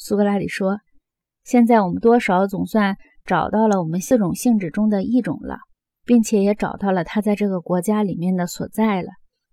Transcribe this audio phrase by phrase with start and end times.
[0.00, 0.78] 苏格拉底说
[1.42, 5.58] ：“现在我们多少总算找到了我们四种性质中的一种了，
[6.06, 9.08] 并且也找到了它在这个国家里面的所在了。”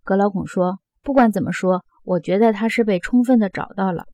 [0.06, 4.06] 格劳孔说：“不管怎么说，我觉得它是被充分的找到了。”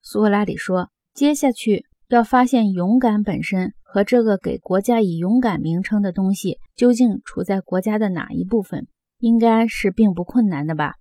[0.00, 8.88] 苏格拉底说：“接下去要发现勇敢本身和这个给国家以勇敢名称的东西究竟处在国家的哪一部分，
[9.18, 10.94] 应该是并不困难的吧？”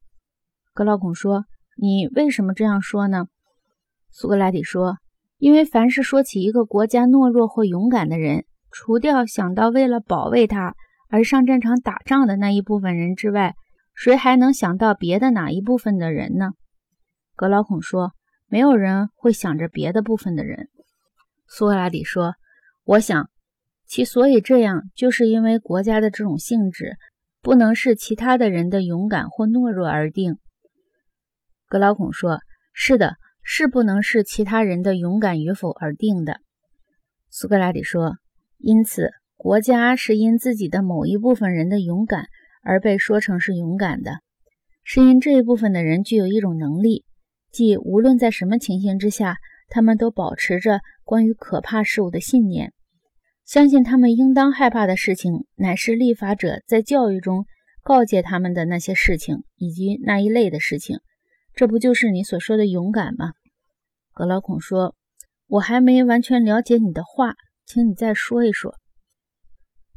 [0.76, 1.46] 格劳孔说
[1.82, 3.28] ：“你为什么这样说呢？”
[4.14, 4.98] 苏格拉底说
[5.40, 10.76] ：“因为凡是说起一个国家懦弱或勇敢的人，除掉想到为了保卫他
[11.10, 13.56] 而上战场打仗的那一部分人之外，
[13.96, 16.52] 谁还能想到别的哪一部分的人呢？”
[17.36, 18.12] 格劳孔说
[18.48, 20.68] ：“没有人会想着别的部分的人。”
[21.48, 22.36] 苏格拉底说
[22.84, 23.30] ：“我想，
[23.88, 26.98] 其所以这样，就是因为国家的这种性质
[27.42, 30.38] 不能是其他的人的勇敢或懦弱而定。”
[31.68, 32.40] 格劳孔说
[32.74, 36.40] ：“是的。”是不能是其他人的勇敢与否而定的，
[37.30, 38.18] 苏格拉底说。
[38.58, 42.28] 因此，国家是因自己的某一部分人的勇敢
[42.64, 44.20] 而被说成是勇敢的，
[44.84, 47.06] 是因这一部分的人具有一种能力，
[47.52, 52.72] 即无论在什么情形之下，他们都保持着关于可怕事物的信念，
[53.44, 57.46] 相信他们应当害怕的事情乃是立法者在教育中
[57.82, 61.00] 告诫他们的那些事情以及那一类的事情。
[61.62, 63.34] 这不就是你所说的勇敢吗？
[64.14, 64.96] 格劳孔说
[65.46, 67.36] ：“我还没完全了解你的话，
[67.68, 68.80] 请你再说一说。”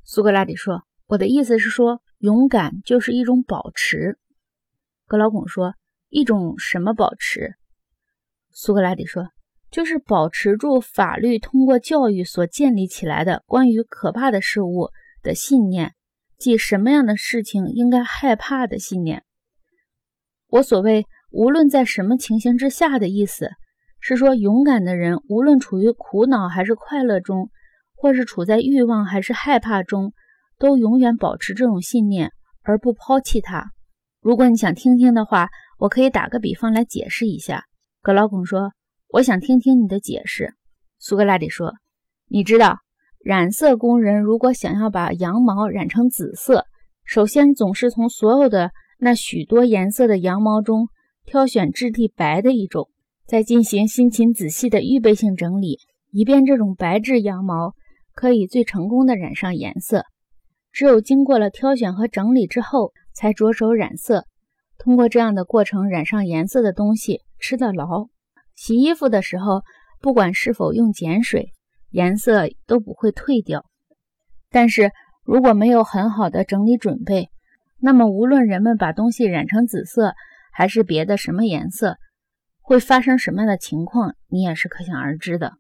[0.04, 4.18] 苏格拉底说：“我的意思是说，勇敢就是一种保持。”
[5.08, 5.74] 格劳孔说
[6.10, 7.54] ：“一种什么保持？”
[8.52, 9.30] 苏格拉底说
[9.72, 14.90] ：“就是保持住法律通过教育所建立起来的关于可怕的事物
[15.22, 15.94] 的信念，
[16.36, 19.24] 即什么样的事情应该害怕的信念。
[20.48, 23.50] 我所谓。”无论在什么情形之下的意思，
[23.98, 27.50] 是说勇敢的人，无论处于苦恼还是快乐中，
[27.96, 30.12] 或是处在欲望还是害怕中，
[30.60, 32.30] 都永远保持这种信念
[32.62, 33.72] 而不抛弃它。
[34.20, 35.48] 如果你想听听的话，
[35.80, 37.64] 我可以打个比方来解释一下。
[38.00, 38.70] 格劳孔说
[39.10, 40.54] ：“我想听听你的解释。”
[41.00, 41.74] 苏格拉底说
[42.30, 42.76] ：“你知道，
[43.18, 46.64] 染色工人如果想要把羊毛染成紫色，
[47.04, 48.70] 首先总是从所有的
[49.00, 50.86] 那许多颜色的羊毛中。”
[51.24, 52.88] 挑选质地白的一种，
[53.26, 55.78] 再进行辛勤仔细的预备性整理，
[56.10, 57.74] 以便这种白质羊毛
[58.14, 60.04] 可以最成功的染上颜色。
[60.72, 64.26] 只有经过了挑选和整理之后，才着手染色。
[64.76, 68.08] 通过这样的过程染上颜色的东西吃得牢。
[68.54, 69.62] 洗衣服的时候，
[70.00, 71.52] 不管是否用碱水，
[71.90, 73.64] 颜色都不会退掉。
[74.50, 74.90] 但是
[75.24, 77.30] 如果没有很好的整理准备，
[77.78, 80.14] 那么无论人们把东西染成紫色，
[80.56, 81.98] 还是别的什么颜色，
[82.62, 85.54] 会发生什么样的情况，你也是可想而知的。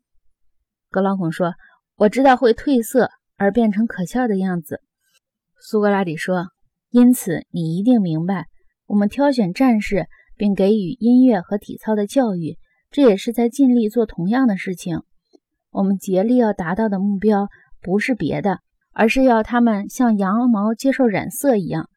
[0.88, 1.54] 格劳孔说
[1.98, 4.80] ：“我知道会褪色而变成可笑的样子。”
[5.60, 6.46] 苏格拉底说
[6.90, 8.46] ：“因此你一定明白，
[8.86, 10.06] 我们挑选战士
[10.36, 12.56] 并给予音乐和体操的教育，
[12.92, 15.02] 这也是在尽力做同样的事情。
[15.70, 17.48] 我们竭力要达到的目标
[17.82, 18.60] 不是别的，
[18.92, 21.90] 而是要他们像羊毛接受染色一样，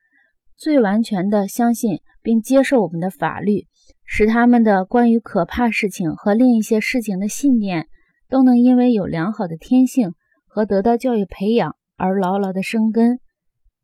[0.56, 3.68] 最完全的相信。”并接受我们的法律，
[4.04, 7.88] 使他们的关于可怕事情和另一些事情的信念，
[8.28, 10.12] 都能因为有良好的天性
[10.46, 13.22] 和得到教育培养而牢牢的生根，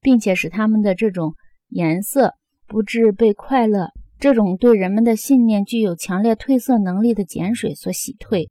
[0.01, 1.35] 并且使他们的这种
[1.69, 2.33] 颜色
[2.67, 8.49] 不致被快乐这种对人们的信念具有强烈褪色能力的碱水所洗退，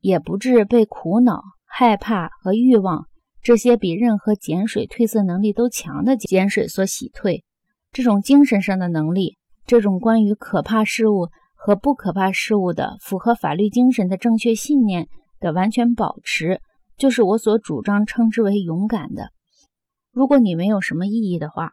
[0.00, 3.08] 也不致被苦恼、害怕和欲望
[3.42, 7.42] 这些比任何碱水褪色能力都强的碱水所洗退。
[7.94, 15.06] 这种精神上的能力，这种关于可怕事物和不可怕事物的符合法律精神的正确信念
[15.38, 16.60] 的完全保持，
[16.98, 19.28] 就是我所主张称之为勇敢的。
[20.10, 21.70] 如果你没有什么异议的话，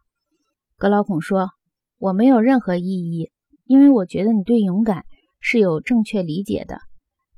[0.78, 1.50] 格劳孔说
[1.98, 3.32] ：“我没有任何异议，
[3.66, 5.06] 因为我觉得你对勇敢
[5.40, 6.78] 是有正确理解的。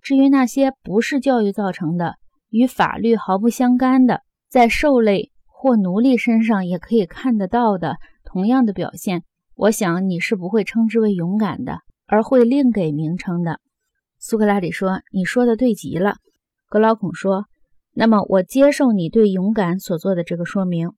[0.02, 2.16] 至于那些不是教育造成的、
[2.50, 7.96] 与法律毫不相干的，在兽类或奴隶身上也可以看得到的。”
[8.34, 13.60] 同样的表现，我想你是不会称之为勇敢的，而会另给名称的。
[14.18, 16.16] 苏格拉底说：“你说的对极了。”
[16.68, 17.46] 格劳孔说
[17.94, 20.94] ：“那么我接受你对勇敢所做的这个说明。”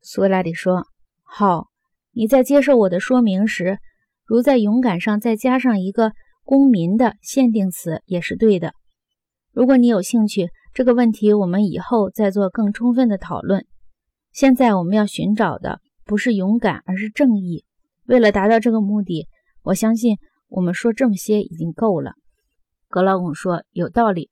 [0.00, 0.86] 苏格拉底说
[1.22, 1.66] ：“好，
[2.12, 3.76] 你在接受我的说明时，
[4.24, 6.12] 如在勇敢上再加上一个
[6.44, 8.72] 公民的限定词，也是对的。
[9.52, 13.66] 如果你有兴趣，这个问题我们以后再做更充分的讨论。
[14.32, 17.64] 现在我们要寻找的。”不是勇敢，而是正义。
[18.06, 19.28] 为了达到这个目的，
[19.62, 20.16] 我相信
[20.48, 22.14] 我们说这么些已经够了。
[22.88, 24.28] 格老孔说：“有道理。”